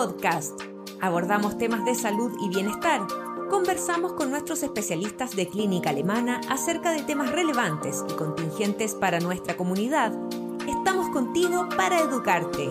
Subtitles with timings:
[0.00, 0.58] Podcast.
[1.02, 3.02] Abordamos temas de salud y bienestar.
[3.50, 9.58] Conversamos con nuestros especialistas de clínica alemana acerca de temas relevantes y contingentes para nuestra
[9.58, 10.14] comunidad.
[10.66, 12.70] Estamos contigo para educarte.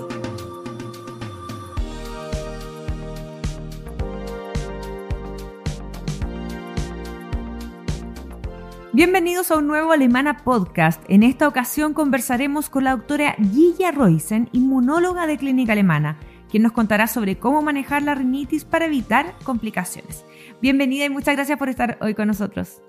[8.92, 11.00] Bienvenidos a un nuevo Alemana Podcast.
[11.08, 16.18] En esta ocasión conversaremos con la doctora Gilla Roisen, inmunóloga de Clínica Alemana,
[16.50, 20.26] quien nos contará sobre cómo manejar la rinitis para evitar complicaciones.
[20.62, 22.82] Bienvenida y muchas gracias por estar hoy con nosotros.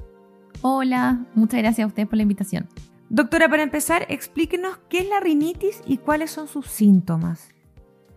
[0.63, 2.69] Hola, muchas gracias a ustedes por la invitación.
[3.09, 7.49] Doctora, para empezar, explíquenos qué es la rinitis y cuáles son sus síntomas.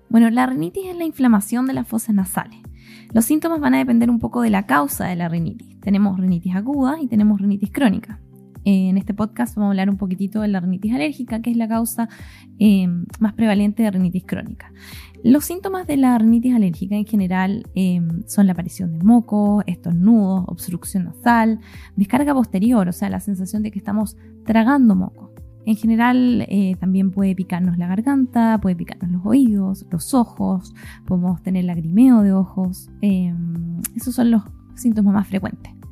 [0.10, 2.60] Bueno, la rinitis es la inflamación de las fosas nasales.
[3.12, 5.80] Los síntomas van a depender un poco de la causa de la rinitis.
[5.80, 8.20] Tenemos rinitis aguda y tenemos rinitis crónica.
[8.66, 11.68] En este podcast vamos a hablar un poquitito de la rinitis alérgica, que es la
[11.68, 12.08] causa
[12.60, 12.88] eh,
[13.20, 14.72] más prevalente de rinitis crónica.
[15.24, 20.46] Los síntomas de la rinitis alérgica en general eh, son la aparición de moco, estornudos,
[20.48, 21.60] obstrucción nasal,
[21.98, 25.34] descarga posterior, o sea, la sensación de que estamos tragando moco.
[25.66, 30.74] En general eh, también puede picarnos la garganta, puede picarnos los oídos, los ojos,
[31.06, 32.90] podemos tener lagrimeo de ojos.
[33.02, 34.44] Esos son los
[34.76, 35.83] síntomas más frecuentes.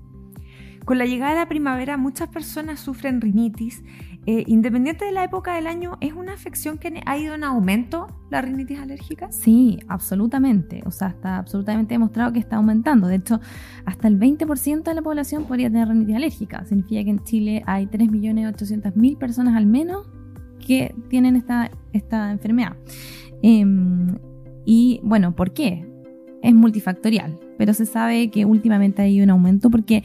[0.86, 3.84] Con la llegada de la primavera muchas personas sufren rinitis.
[4.28, 8.08] Eh, independiente de la época del año, ¿es una afección que ha ido en aumento
[8.30, 9.32] la rinitis alérgica?
[9.32, 10.84] Sí, absolutamente.
[10.86, 13.08] O sea, está absolutamente demostrado que está aumentando.
[13.08, 13.40] De hecho,
[13.86, 16.66] hasta el 20% de la población podría tener rinitis alérgica.
[16.66, 20.08] Significa que en Chile hay 3.800.000 personas al menos
[20.66, 22.76] que tienen esta, esta enfermedad.
[23.42, 24.18] Em,
[24.66, 25.88] y bueno, ¿por qué?
[26.44, 30.04] Es multifactorial, pero se sabe que últimamente hay un aumento porque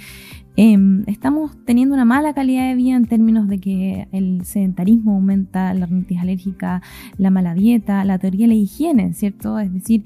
[0.59, 5.75] Em, estamos teniendo una mala calidad de vida en términos de que el sedentarismo aumenta,
[5.75, 6.81] la rinitis alérgica,
[7.19, 9.59] la mala dieta, la teoría de la higiene, ¿cierto?
[9.59, 10.05] Es decir,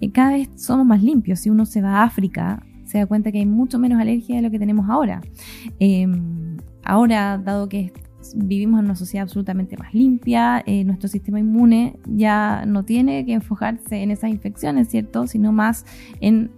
[0.00, 1.38] eh, cada vez somos más limpios.
[1.38, 4.42] Si uno se va a África, se da cuenta que hay mucho menos alergia de
[4.42, 5.20] lo que tenemos ahora.
[5.78, 7.92] Em, ahora, dado que
[8.34, 13.34] vivimos en una sociedad absolutamente más limpia, eh, nuestro sistema inmune ya no tiene que
[13.34, 15.28] enfocarse en esas infecciones, ¿cierto?
[15.28, 15.86] Sino más
[16.20, 16.50] en...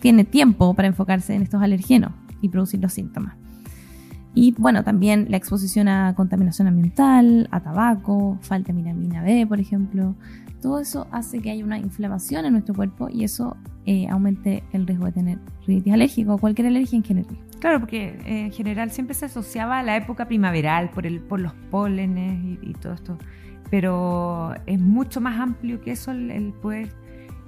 [0.00, 2.12] tiene tiempo para enfocarse en estos alergenos
[2.44, 3.34] y producir los síntomas.
[4.34, 9.60] Y bueno, también la exposición a contaminación ambiental, a tabaco, falta de vitamina B, por
[9.60, 10.16] ejemplo.
[10.60, 13.56] Todo eso hace que haya una inflamación en nuestro cuerpo y eso
[13.86, 17.38] eh, aumente el riesgo de tener rinitis alérgica o cualquier alergia en general.
[17.60, 21.38] Claro, porque eh, en general siempre se asociaba a la época primaveral por, el, por
[21.40, 23.18] los pólenes y, todo esto.
[23.70, 26.88] Pero es mucho más amplio que eso el, el poder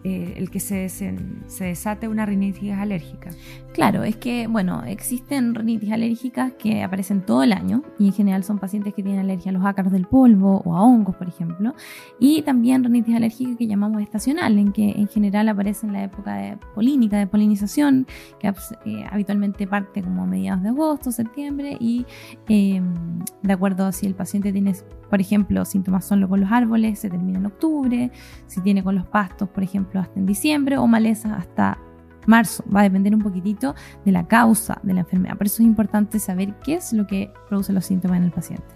[0.09, 1.17] eh, el que se, se,
[1.65, 3.31] desate una rinitis alérgica.
[3.73, 8.45] Claro, es que, bueno, existen rinitis alérgicas que aparecen todo el año y en general
[8.45, 11.75] son pacientes que tienen alergia a los ácaros del polvo o a hongos, por ejemplo,
[12.21, 16.37] y también rinitis alérgica que llamamos estacional, en que en general aparece en la época
[16.37, 18.07] de polínica, de polinización,
[18.39, 22.07] que eh, habitualmente parte como mediados de agosto, septiembre, y
[22.49, 22.95] em,
[23.43, 24.73] de acuerdo a si el paciente tiene,
[25.11, 28.11] por ejemplo, síntomas solo con los árboles, se termina en octubre,
[28.47, 31.79] si tiene con los pastos, por ejemplo, hasta en diciembre o maleza hasta
[32.27, 32.65] marzo.
[32.75, 33.75] Va a depender un poquitito
[34.05, 35.37] de la causa de la enfermedad.
[35.37, 38.67] Por eso es importante saber qué es lo que produce los síntomas en el paciente.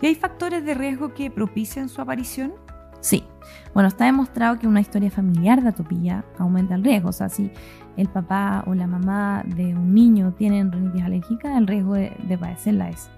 [0.00, 2.52] ¿Y hay factores de riesgo que propician su aparición?
[3.00, 3.24] Sí.
[3.72, 7.10] Bueno, está demostrado que una historia familiar de atopía aumenta el riesgo.
[7.10, 7.50] O sea, si
[7.96, 12.38] el papá o la mamá de un niño tienen rinitis alérgica, el riesgo de, de
[12.38, 13.08] padecerla es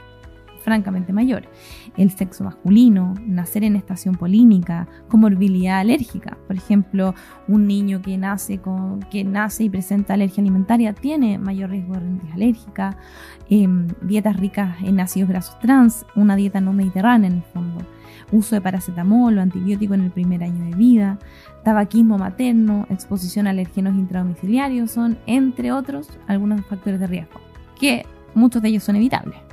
[0.69, 1.45] francamente mayor.
[1.97, 6.37] El sexo masculino, nacer en estación polínica, comorbilidad alérgica.
[6.47, 7.15] Por ejemplo,
[7.49, 8.61] un niño que nace,
[9.65, 12.99] y presenta alergia alimentaria tiene mayor riesgo de rinitis alérgica.
[13.49, 17.81] Em, dietas ricas en ácidos grasos trans, una dieta no mediterránea en el fondo.
[18.31, 21.19] Uso de paracetamol o antibiótico en el primer año de vida,
[21.65, 27.41] tabaquismo materno, exposición a alergenos intradomiciliarios son, entre otros, algunos factores de riesgo,
[27.81, 28.05] que
[28.35, 29.48] muchos de ellos son evitables.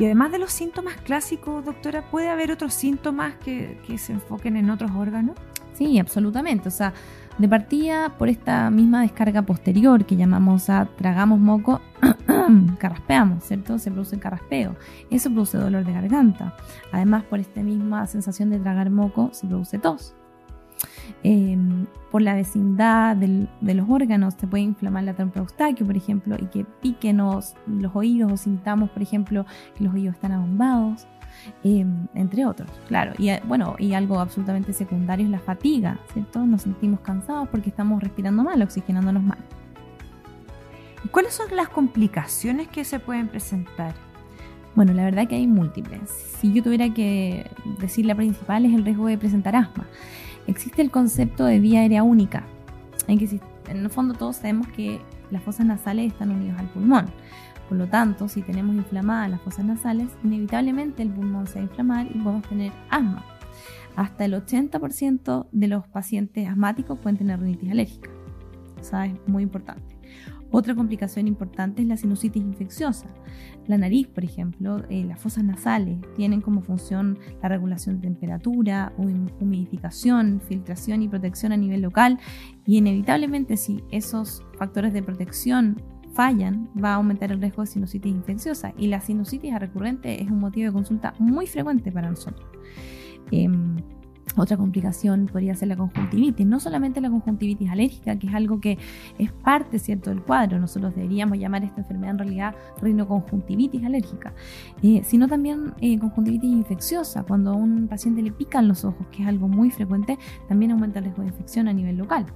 [0.00, 4.70] Y además de los síntomas clásicos, doctora, ¿puede haber otros síntomas que, se enfoquen en
[4.70, 5.36] otros órganos?
[5.74, 6.68] Sí, absolutamente.
[6.68, 6.94] O sea,
[7.36, 11.82] de partida por esta misma descarga posterior que llamamos a tragamos moco,
[12.78, 13.78] carraspeamos, ¿cierto?
[13.78, 14.74] Se produce carraspeo.
[15.10, 16.56] Eso produce dolor de garganta.
[16.92, 20.14] Además, por esta misma sensación de tragar moco, se produce tos.
[21.22, 26.36] Em, por la vecindad de los órganos, se puede inflamar la trompa eustaquio, por ejemplo,
[26.40, 27.54] y que piquen los,
[27.92, 29.44] oídos o sintamos, por ejemplo,
[29.76, 31.06] que los oídos están abombados,
[31.62, 33.12] em, entre otros, claro.
[33.18, 36.44] Y eh, bueno, y algo absolutamente secundario es la fatiga, ¿cierto?
[36.46, 39.38] Nos sentimos cansados porque estamos respirando mal, oxigenándonos mal.
[41.04, 43.94] ¿Y cuáles son las complicaciones que se pueden presentar?
[44.74, 46.10] Bueno, la verdad que hay múltiples.
[46.40, 49.86] Si yo tuviera que decir la principal es el riesgo de presentar asma.
[50.50, 52.44] Existe el concepto de vía aérea única.
[53.06, 55.00] En que en el fondo todos sabemos que
[55.30, 57.06] las fosas nasales están unidas al pulmón.
[57.68, 61.64] Por lo tanto, si tenemos inflamadas las fosas nasales, inevitablemente el pulmón se va a
[61.64, 63.24] inflamar y podemos tener asma.
[63.96, 68.10] Hasta el 80% de los pacientes asmáticos pueden tener rinitis alérgica.
[68.80, 69.89] O sea, es muy importante.
[70.50, 73.06] Otra complicación importante es la sinusitis infecciosa.
[73.66, 78.92] La nariz, por ejemplo, eh, las fosas nasales tienen como función la regulación de temperatura,
[78.96, 82.18] humidificación, filtración y protección a nivel local
[82.66, 85.80] y inevitablemente si esos factores de protección
[86.12, 90.40] fallan, va a aumentar el riesgo de sinusitis infecciosa y la sinusitis recurrente es un
[90.40, 92.48] motivo de consulta muy frecuente para nosotros.
[93.30, 93.76] Em,
[94.36, 98.78] otra complicación podría ser la conjuntivitis, no solamente la conjuntivitis alérgica, que es algo que
[99.18, 104.32] es parte cierto del cuadro, nosotros deberíamos llamar esta enfermedad en realidad rinoconjuntivitis alérgica,
[104.82, 109.22] eh, sino también eh, conjuntivitis infecciosa, cuando a un paciente le pican los ojos, que
[109.22, 110.18] es algo muy frecuente,
[110.48, 112.26] también aumenta el riesgo de infección a nivel local.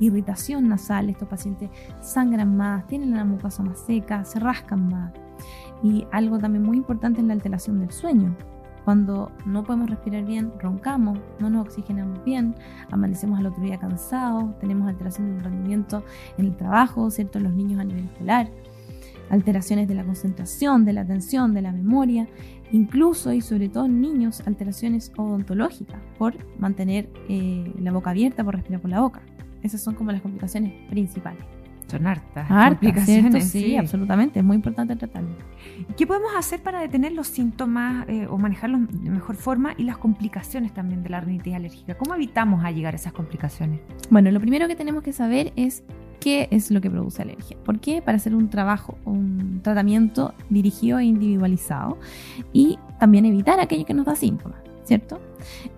[0.00, 5.12] Irritación nasal, estos pacientes sangran más, tienen la mucosa más seca, se rascan más.
[5.82, 8.34] Y algo también muy importante es la alteración del sueño.
[8.84, 12.54] Cuando no podemos respirar bien, roncamos, no nos oxigenamos bien,
[12.90, 16.04] amanecemos al otro día cansados, tenemos alteración del rendimiento
[16.36, 17.38] en el trabajo, ¿cierto?
[17.38, 18.50] Los niños a nivel escolar,
[19.30, 22.28] alteraciones de la concentración, de la atención, de la memoria,
[22.72, 28.54] incluso y sobre todo en niños, alteraciones odontológicas por mantener eh, la boca abierta, por
[28.56, 29.22] respirar por la boca.
[29.62, 31.44] Esas son como las complicaciones principales.
[31.92, 32.50] Son hartas.
[32.50, 33.04] Hartas,
[33.44, 34.38] Sí, absolutamente.
[34.38, 35.28] Es muy importante tratarlo.
[35.94, 39.98] ¿Qué podemos hacer para detener los síntomas eh, o manejarlos de mejor forma y las
[39.98, 41.94] complicaciones también de la rinitis alérgica?
[41.98, 43.80] ¿Cómo evitamos a llegar a esas complicaciones?
[44.08, 45.84] Bueno, lo primero que tenemos que saber es
[46.18, 47.58] qué es lo que produce alergia.
[47.62, 48.00] ¿Por qué?
[48.00, 51.98] Para hacer un trabajo, un tratamiento dirigido e individualizado
[52.54, 54.61] y también evitar aquello que nos da síntomas.
[54.84, 55.20] ¿Cierto?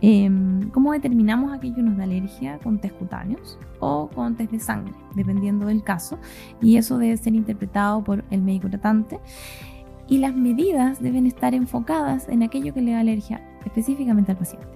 [0.00, 4.60] Em, ¿Cómo determinamos aquello que nos da alergia con test cutáneos o con test de
[4.60, 6.18] sangre, dependiendo del caso?
[6.60, 9.20] Y eso debe ser interpretado por el médico tratante.
[10.06, 14.66] Y las medidas deben estar enfocadas en aquello que le da alergia específicamente al paciente.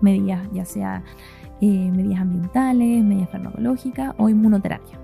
[0.00, 1.02] Medidas, ya sea
[1.60, 4.98] eh, medidas ambientales, medidas farmacológicas o inmunoterapia.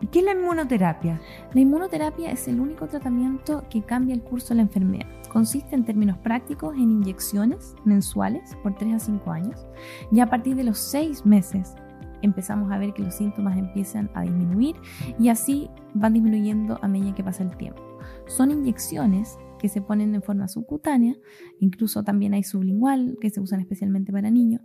[0.00, 1.20] ¿Y qué es la inmunoterapia?
[1.54, 5.06] La inmunoterapia es el único tratamiento que cambia el curso de la enfermedad.
[5.34, 9.66] Consiste en términos prácticos en inyecciones mensuales por 3 a 5 años
[10.12, 11.74] y a partir de los 6 meses
[12.22, 14.76] empezamos a ver que los síntomas empiezan a disminuir
[15.18, 17.82] y así van disminuyendo a medida que pasa el tiempo.
[18.28, 21.16] Son inyecciones que se ponen en forma subcutánea,
[21.58, 24.62] incluso también hay sublingual que se usan especialmente para niños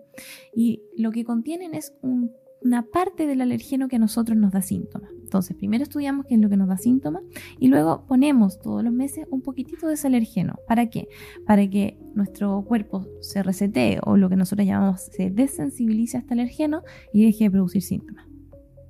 [0.53, 2.31] y lo que contienen es un
[2.61, 5.11] una parte del alergeno que a nosotros nos da síntomas.
[5.21, 7.23] Entonces, primero estudiamos qué es lo que nos da síntomas
[7.59, 10.55] y luego ponemos todos los meses un poquitito de ese alergeno.
[10.67, 11.07] ¿Para qué?
[11.45, 16.33] Para que nuestro cuerpo se resetee o lo que nosotros llamamos se desensibilice a este
[16.33, 16.83] alergeno
[17.13, 18.25] y deje de producir síntomas.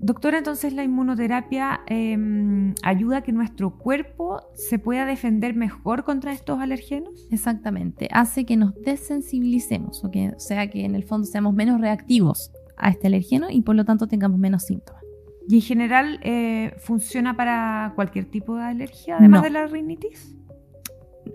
[0.01, 6.31] Doctora, entonces la inmunoterapia em, ayuda a que nuestro cuerpo se pueda defender mejor contra
[6.31, 7.27] estos alergenos?
[7.31, 11.81] Exactamente, hace que nos desensibilicemos, o, que, o sea que en el fondo seamos menos
[11.81, 15.03] reactivos a este alergeno y por lo tanto tengamos menos síntomas.
[15.47, 20.35] ¿Y en general eh, funciona para cualquier tipo de alergia, además de la rinitis?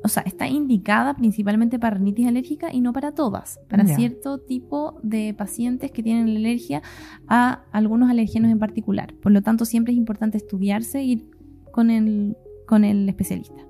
[0.04, 5.00] O sea, está indicada principalmente para rinitis alérgica y no para todas, para cierto tipo
[5.02, 6.82] de pacientes que tienen alergia
[7.26, 9.14] a algunos alergenos en particular.
[9.14, 11.30] Por lo tanto, siempre es importante estudiarse y ir
[11.72, 13.64] con el, con el especialista.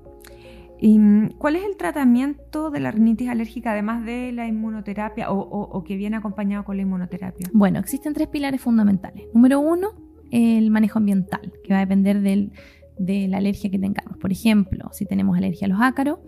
[0.80, 5.84] ¿Y mm, cuál es el tratamiento de la rinitis alérgica además de la inmunoterapia o,
[5.84, 7.48] que viene acompañado con la inmunoterapia?
[7.52, 9.26] Bueno, existen tres pilares fundamentales.
[9.34, 9.92] Número uno,
[10.30, 14.18] el manejo ambiental, que va a depender de la alergia que tengamos.
[14.18, 16.18] Por ejemplo, si tenemos alergia a los ácaros,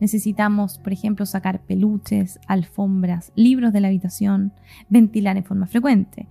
[0.00, 4.52] necesitamos, por ejemplo, sacar peluches, alfombras, libros de la habitación,
[4.88, 6.28] ventilar en forma frecuente.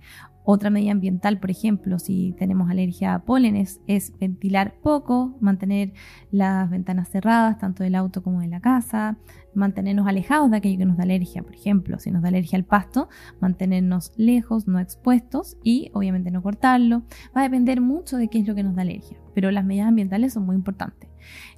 [0.52, 5.92] Otra medida ambiental, por ejemplo, si tenemos alergia a pólenes, es ventilar poco, mantener
[6.32, 9.16] las ventanas cerradas, tanto del auto como de la casa,
[9.54, 12.64] mantenernos alejados de aquello que nos da alergia, por ejemplo, si nos da alergia al
[12.64, 13.08] pasto,
[13.40, 17.04] mantenernos lejos, no expuestos y obviamente no cortarlo.
[17.36, 19.86] Va a depender mucho de qué es lo que nos da alergia, pero las medidas
[19.86, 21.08] ambientales son muy importantes.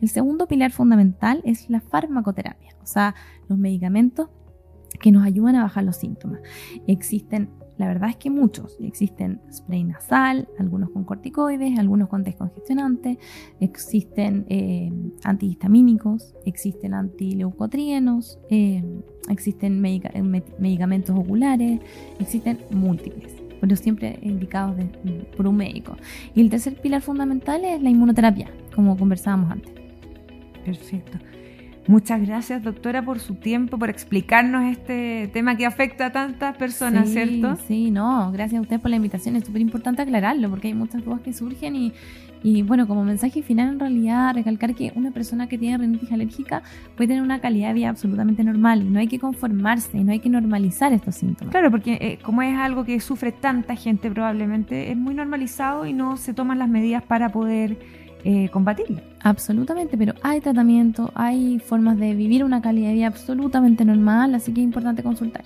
[0.02, 3.14] El segundo pilar fundamental es la farmacoterapia, o sea,
[3.48, 4.28] los medicamentos
[5.00, 6.42] que nos ayudan a bajar los síntomas.
[6.86, 7.48] Existen
[7.82, 8.78] la verdad es que muchos.
[8.80, 13.18] Existen spray nasal, algunos con corticoides, algunos con descongestionantes,
[13.58, 14.92] existen eh,
[15.24, 18.84] antihistamínicos, existen antileucotrienos, eh,
[19.28, 20.22] existen eh,
[20.60, 21.80] medicamentos oculares,
[22.20, 24.76] existen múltiples, pero siempre indicados
[25.36, 25.96] por un médico.
[26.36, 29.72] Y el tercer pilar fundamental es la inmunoterapia, como conversábamos antes.
[30.64, 31.18] Perfecto.
[31.88, 37.08] Muchas gracias, doctora, por su tiempo, por explicarnos este tema que afecta a tantas personas,
[37.08, 37.56] ¿cierto?
[37.66, 39.34] Sí, no, gracias a usted por la invitación.
[39.34, 41.92] Es súper importante aclararlo porque hay muchas dudas que surgen y,
[42.44, 46.62] y, bueno, como mensaje final, en realidad, recalcar que una persona que tiene rinitis alérgica
[46.96, 50.12] puede tener una calidad de vida absolutamente normal y no hay que conformarse y no
[50.12, 51.50] hay que normalizar estos síntomas.
[51.50, 55.92] Claro, porque eh, como es algo que sufre tanta gente, probablemente es muy normalizado y
[55.92, 57.76] no se toman las medidas para poder
[58.24, 59.00] eh, combatirlo.
[59.20, 64.52] Absolutamente, pero hay tratamiento, hay formas de vivir una calidad de vida absolutamente normal, así
[64.52, 65.44] que es importante consultar.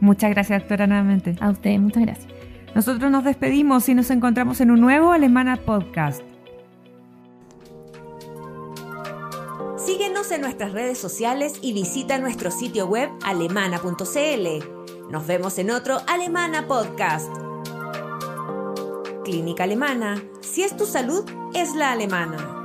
[0.00, 1.36] Muchas gracias, doctora, nuevamente.
[1.40, 2.32] A usted, muchas gracias.
[2.74, 6.22] Nosotros nos despedimos y nos encontramos en un nuevo Alemana Podcast.
[9.76, 15.10] Síguenos en nuestras redes sociales y visita nuestro sitio web alemana.cl.
[15.10, 17.49] Nos vemos en otro Alemana Podcast.
[19.30, 20.20] Clínica Alemana.
[20.40, 22.59] Si es tu salud, es la alemana.